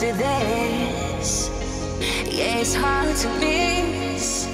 [0.00, 1.48] to this.
[2.26, 4.48] Yeah, it's hard to miss.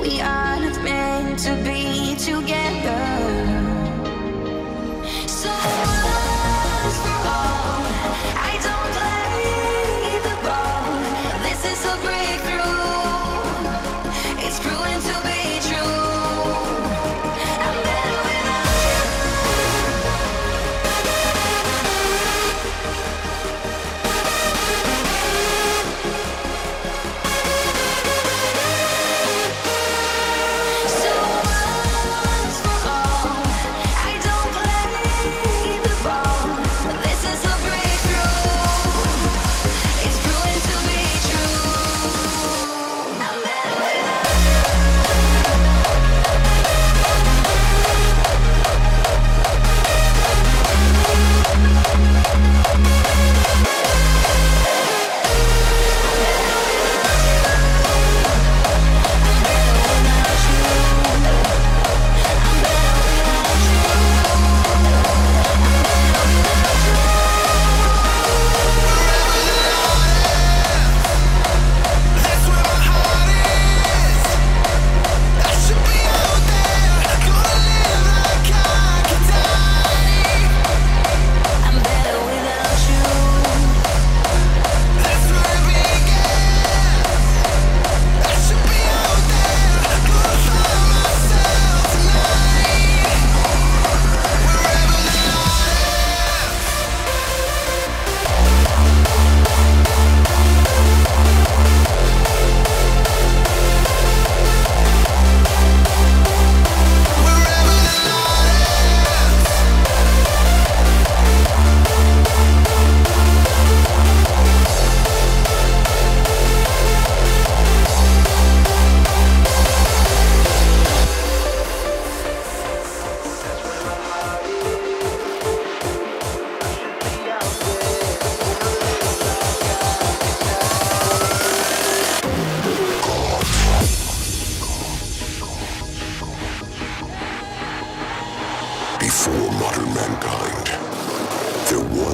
[0.00, 3.77] We aren't meant to be together.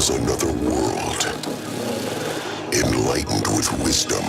[0.06, 1.24] was another world,
[2.72, 4.24] enlightened with wisdom.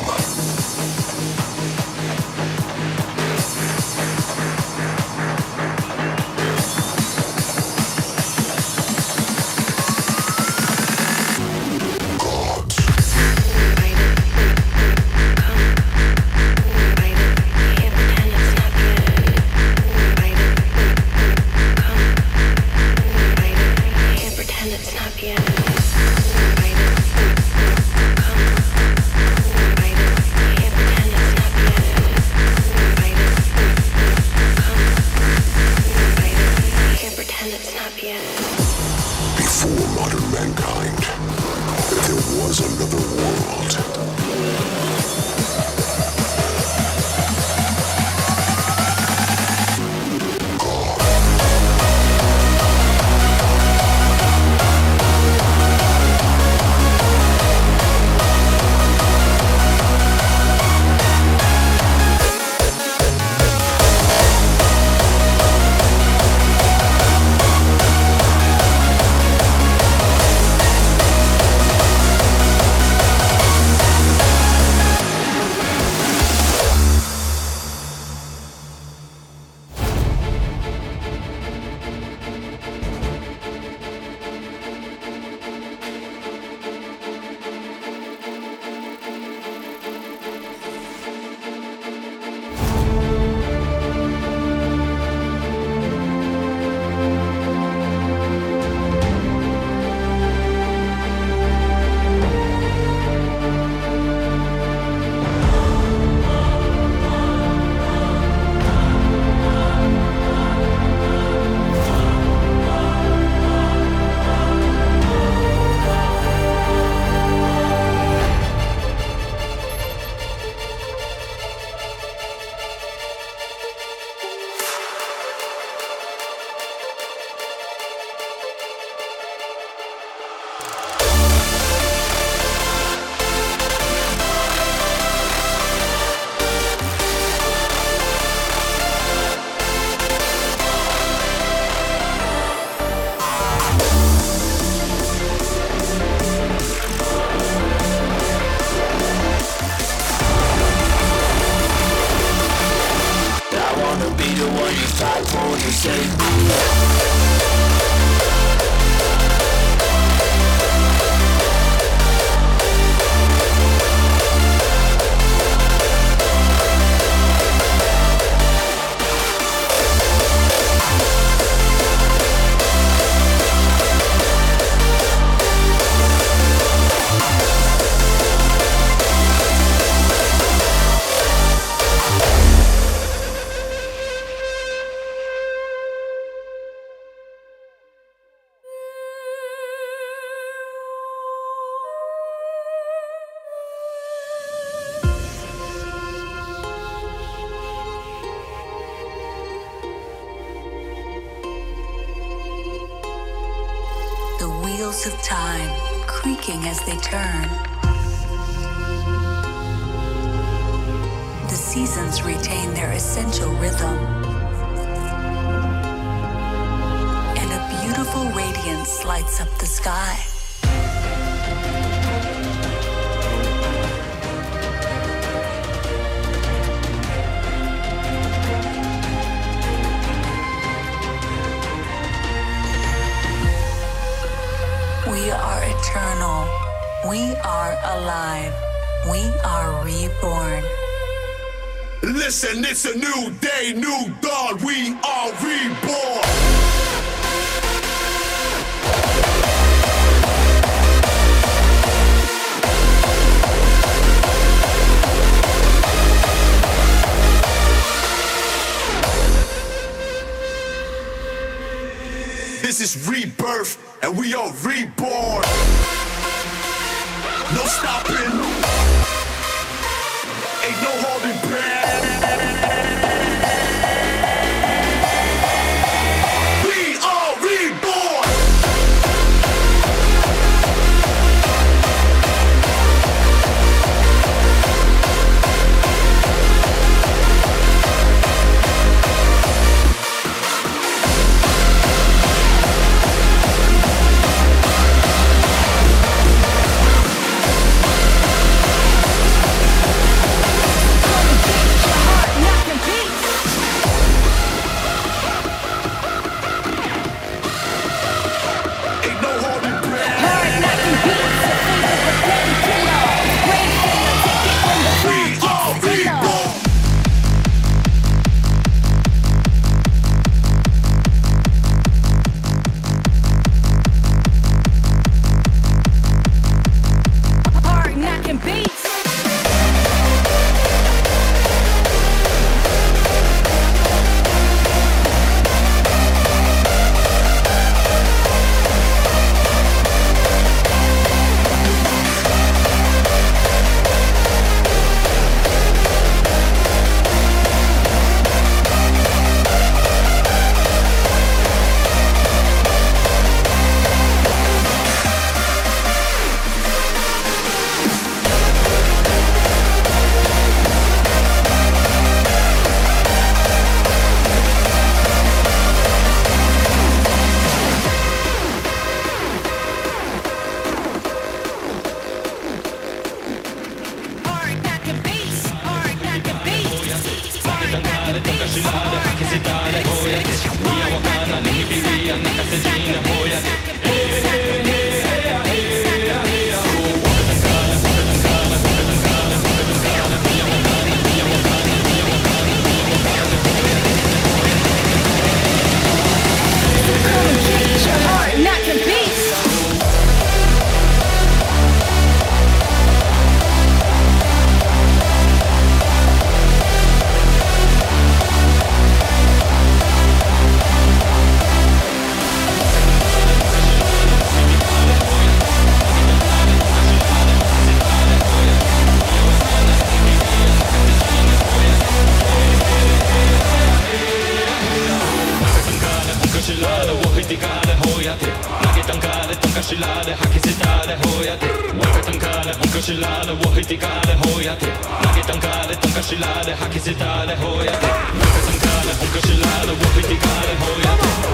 [436.06, 437.74] karşılara hak izitale hoya
[438.18, 440.94] Nefesim kale, on karşılara, wapiti kale hoya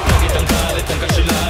[0.10, 1.41] Nagitan kale, tan karşılara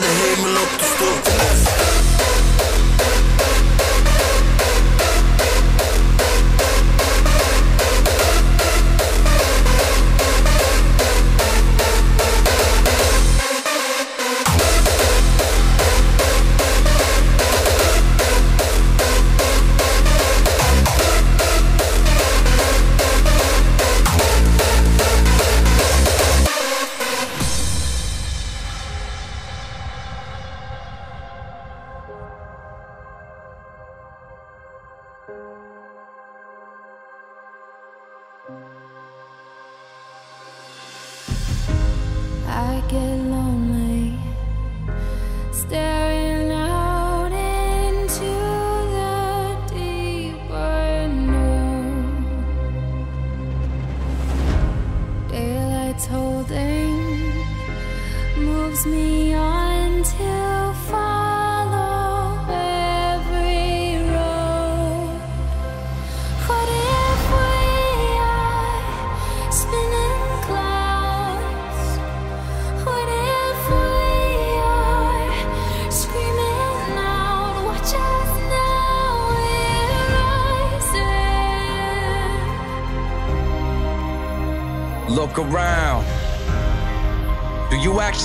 [0.00, 1.81] de hemel op de stoep.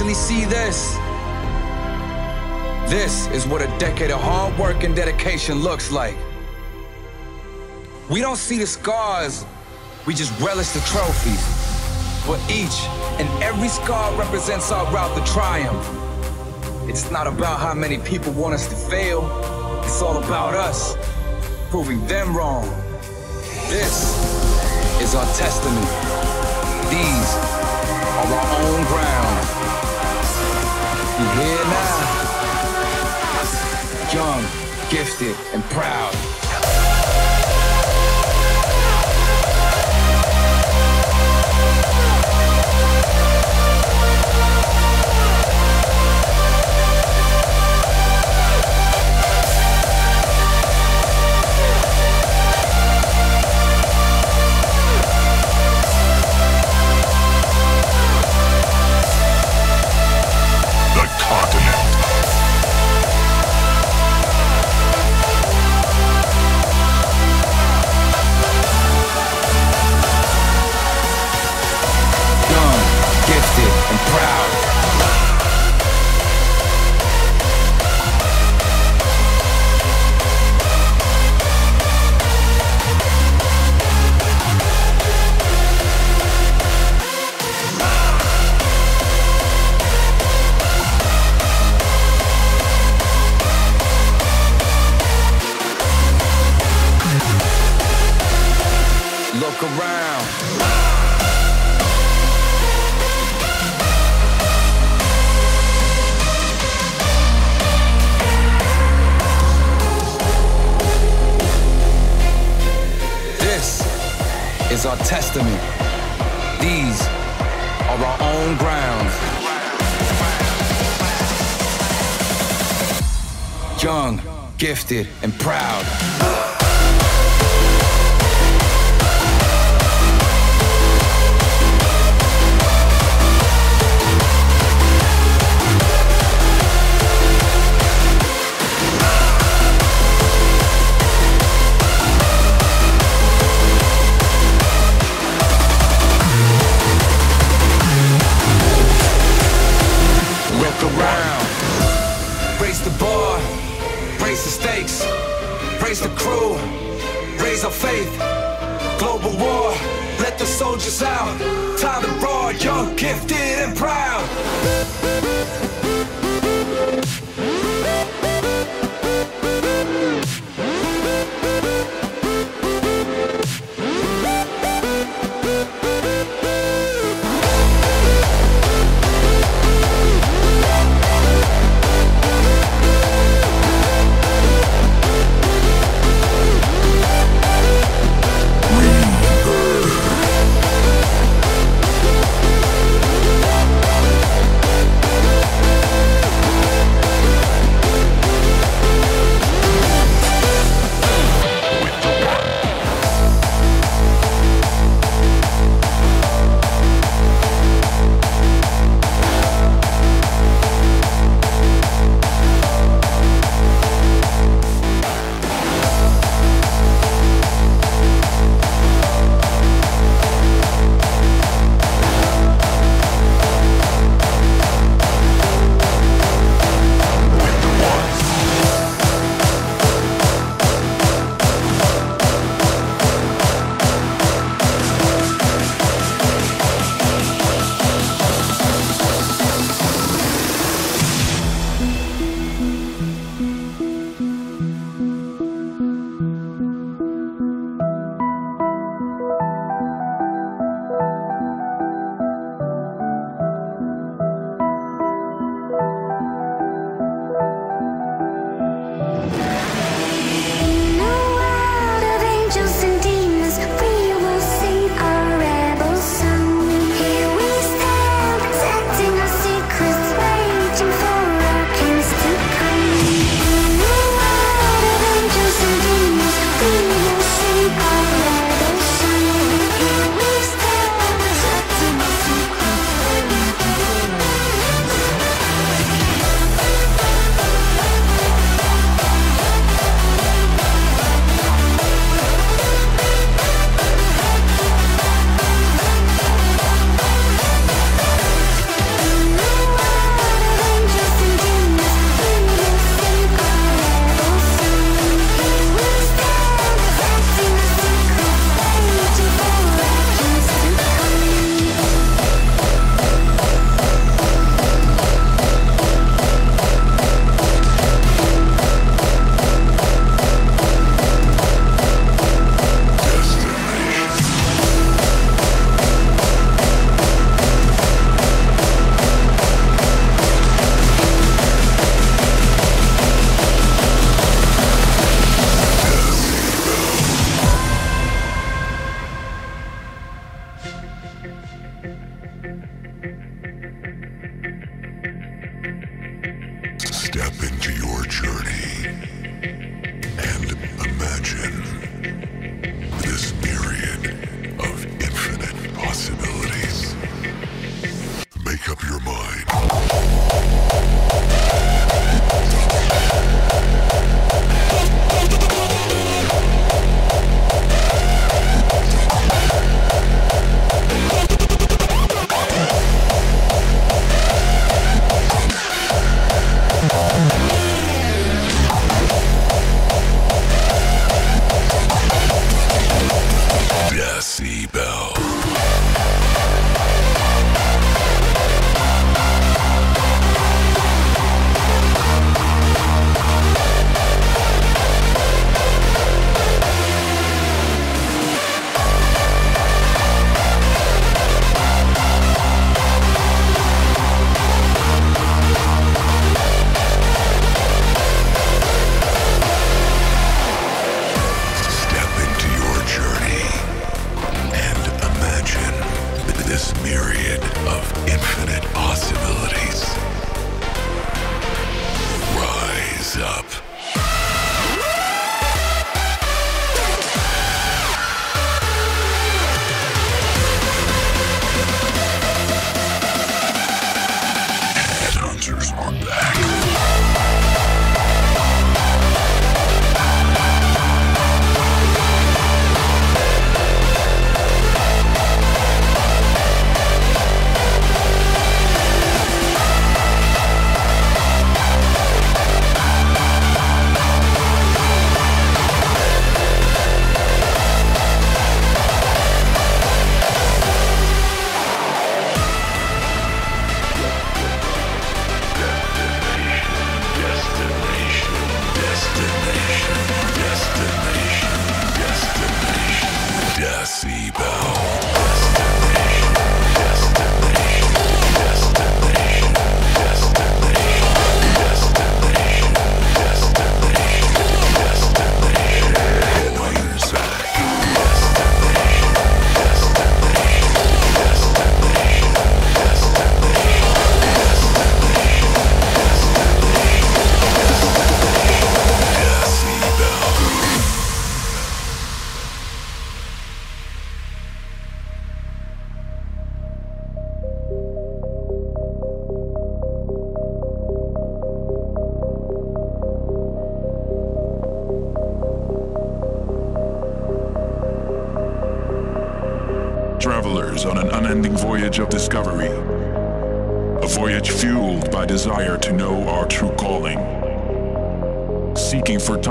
[0.07, 0.95] Actually see this?
[2.89, 6.15] This is what a decade of hard work and dedication looks like.
[8.09, 9.45] We don't see the scars,
[10.05, 11.43] we just relish the trophies.
[12.25, 12.87] For each
[13.19, 15.85] and every scar represents our route to triumph.
[16.89, 19.27] It's not about how many people want us to fail,
[19.83, 20.95] it's all about us
[21.69, 22.63] proving them wrong.
[23.67, 24.15] This
[25.01, 25.89] is our testament.
[26.89, 27.35] These
[28.15, 29.26] are our own ground.
[31.17, 32.13] You hear now?
[34.13, 34.43] Young,
[34.91, 36.13] gifted, and proud.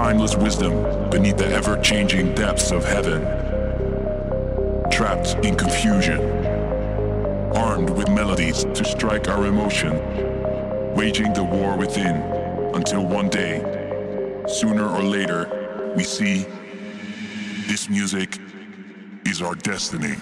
[0.07, 3.23] Timeless wisdom beneath the ever changing depths of heaven.
[4.89, 6.21] Trapped in confusion.
[7.57, 9.95] Armed with melodies to strike our emotion.
[10.95, 12.23] Waging the war within
[12.73, 13.59] until one day,
[14.47, 16.47] sooner or later, we see
[17.67, 18.39] this music
[19.25, 20.15] is our destiny.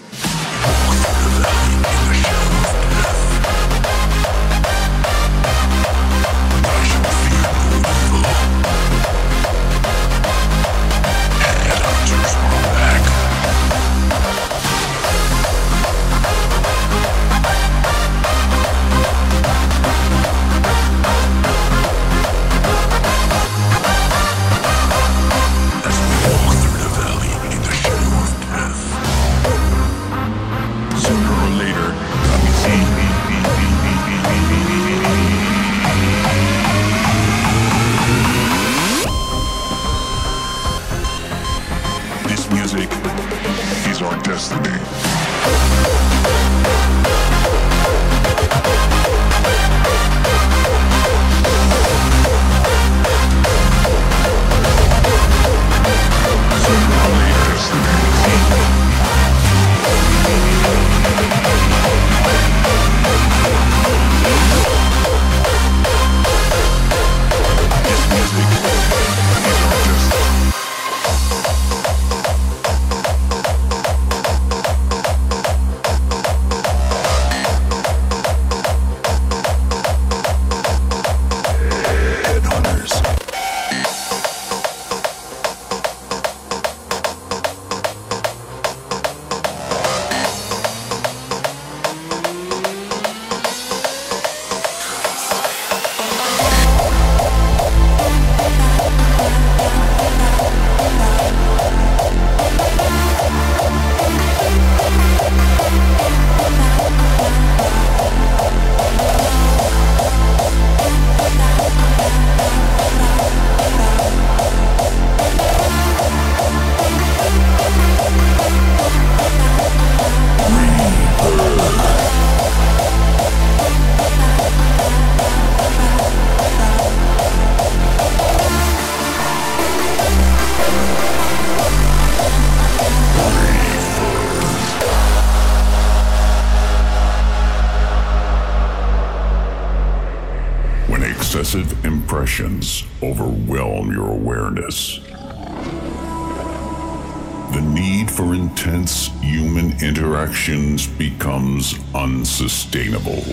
[150.25, 153.23] Interactions becomes unsustainable.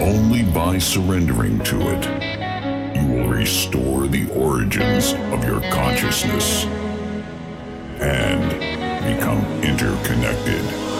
[0.00, 6.64] Only by surrendering to it, you will restore the origins of your consciousness
[8.00, 8.52] and
[9.04, 10.93] become interconnected.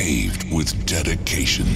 [0.00, 1.66] Paved with dedication.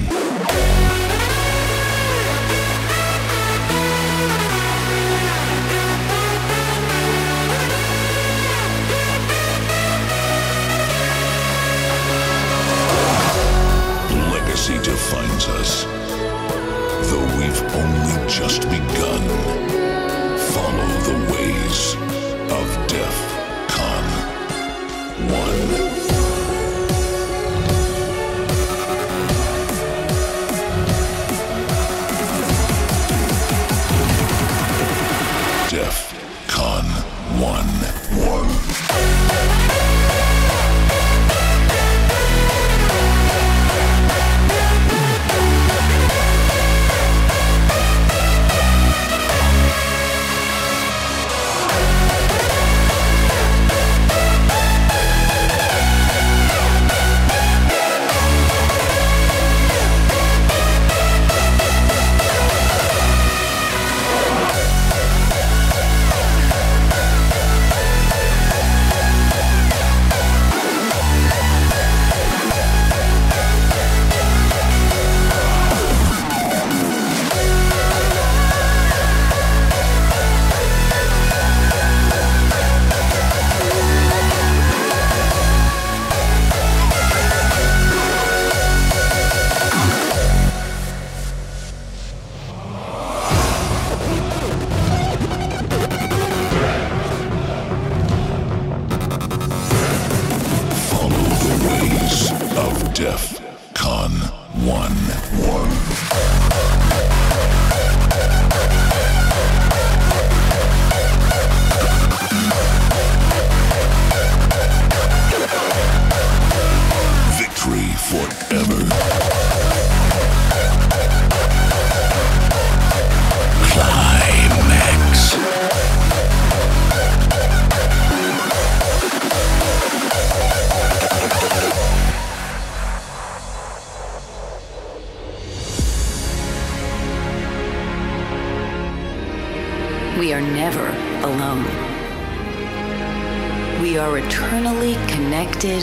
[143.81, 145.83] We are eternally connected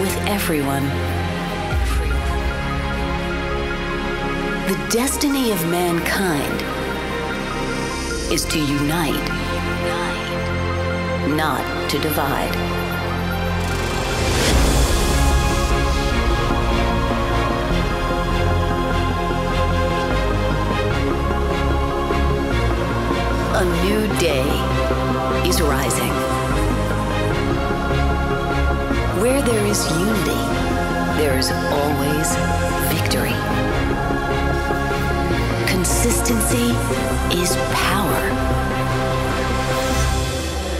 [0.00, 0.84] with everyone.
[4.66, 6.62] The destiny of mankind
[8.32, 9.28] is to unite,
[11.36, 12.54] not to divide.
[23.54, 24.46] A new day
[25.48, 26.25] is rising.
[29.26, 30.40] Where there is unity,
[31.18, 32.36] there is always
[32.94, 33.34] victory.
[35.66, 36.70] Consistency
[37.36, 38.22] is power.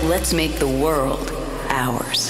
[0.08, 1.32] Let's make the world
[1.70, 2.25] ours.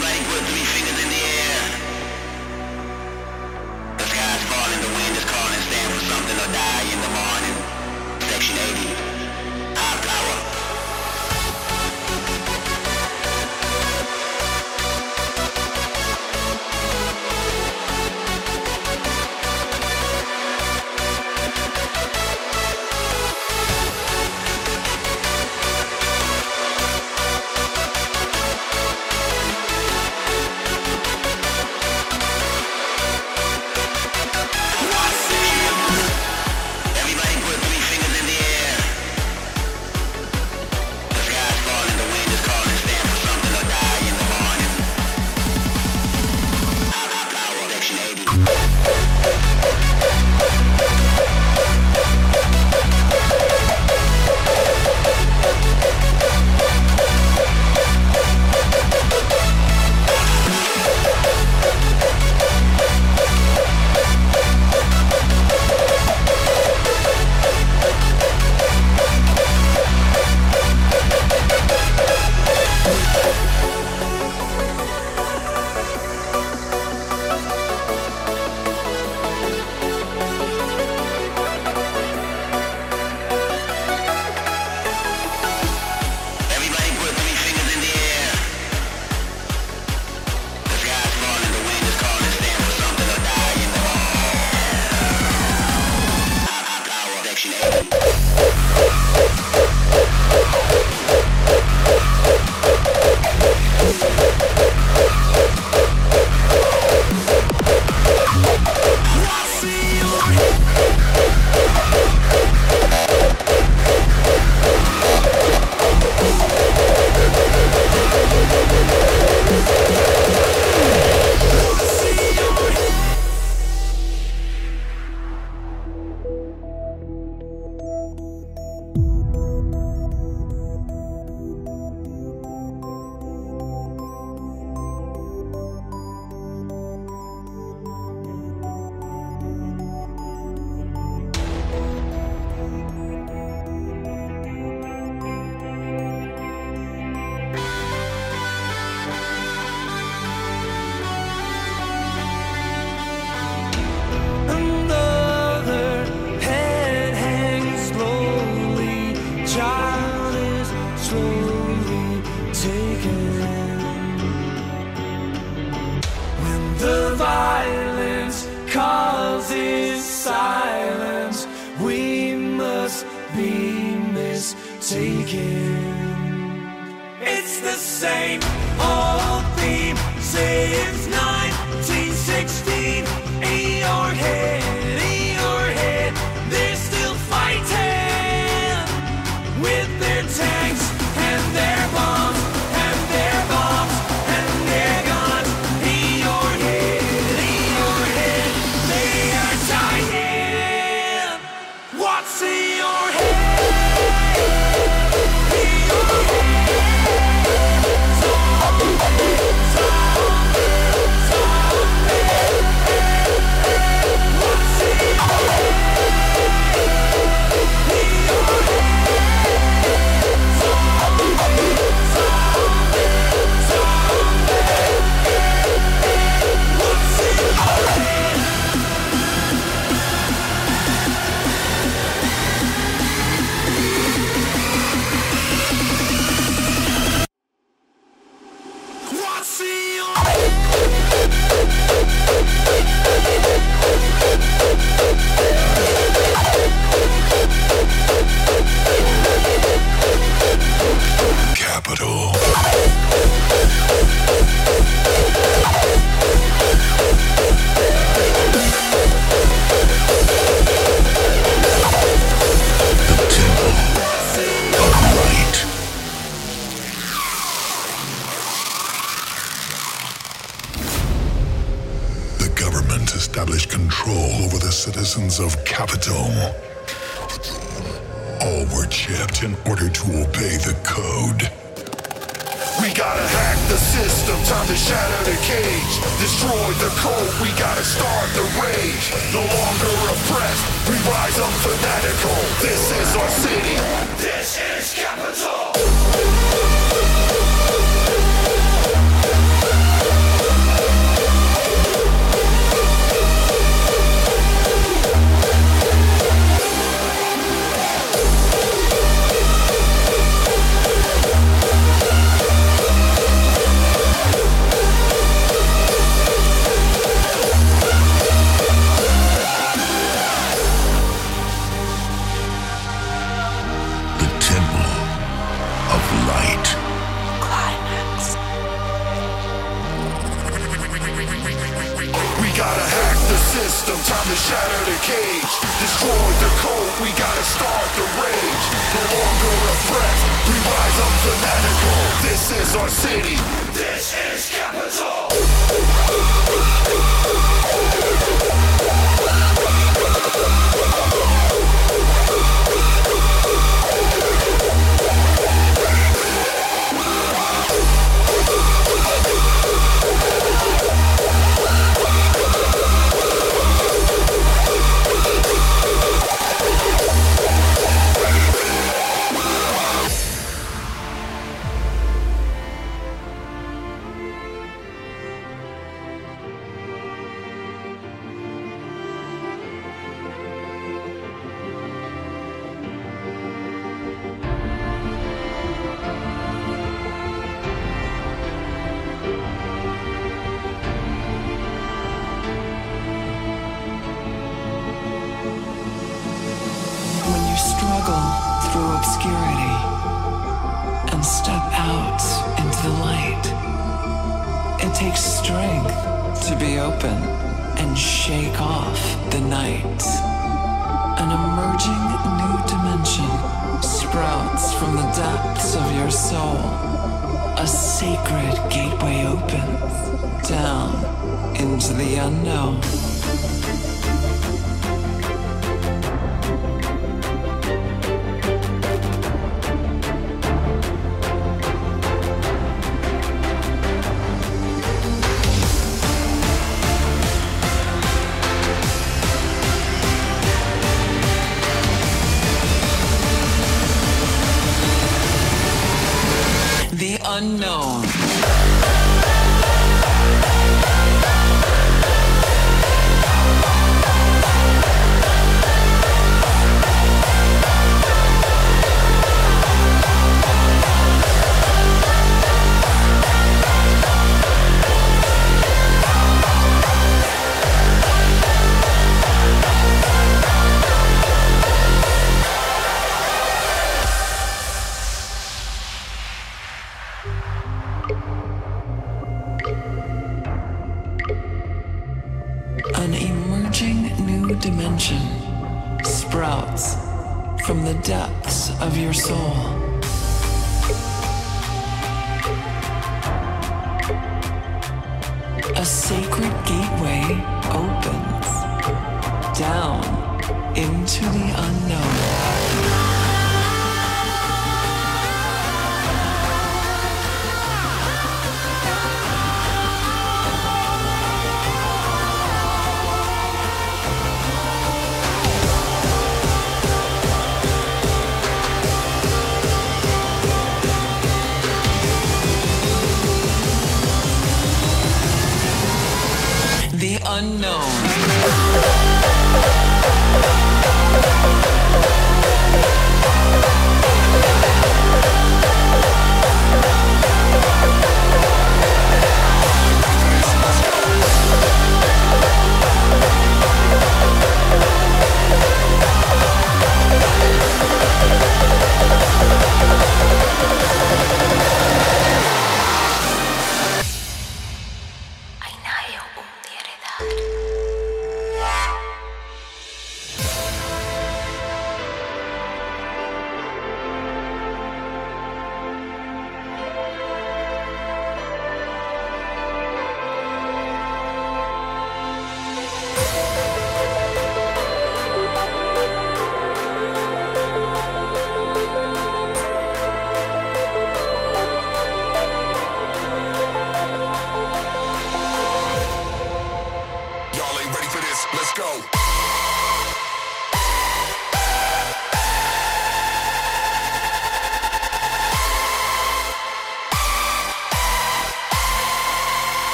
[0.00, 0.77] anybody put a three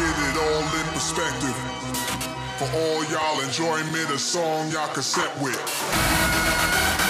[0.00, 1.56] get it all in perspective.
[2.58, 7.09] For all y'all enjoyment, a song y'all can set with.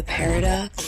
[0.00, 0.79] The paradox.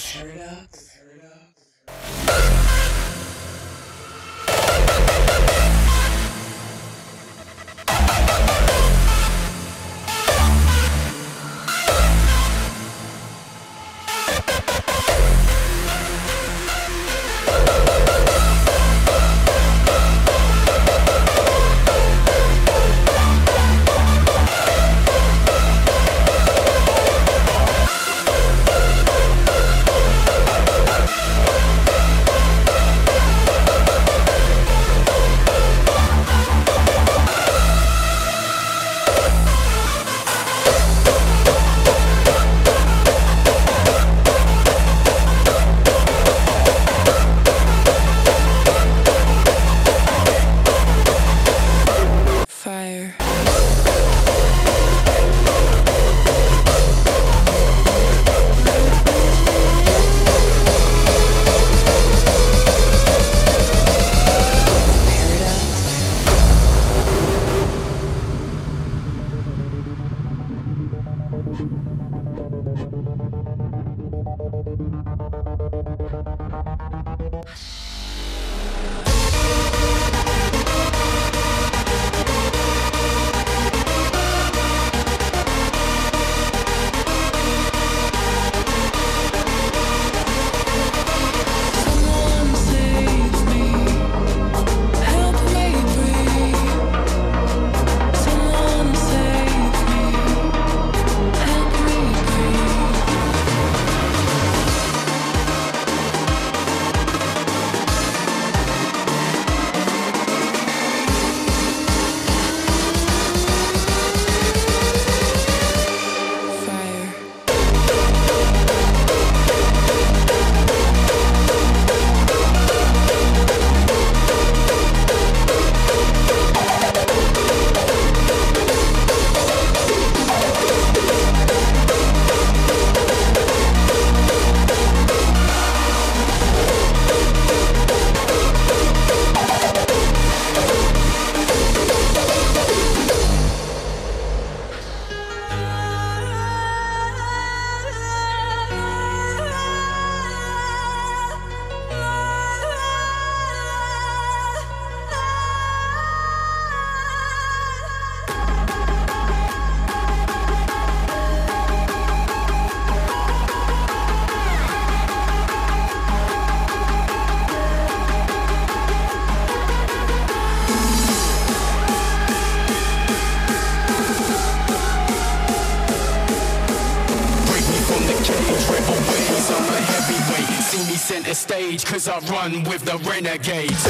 [182.28, 183.86] Run with the renegades.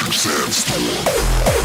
[0.00, 1.61] Sandstorm.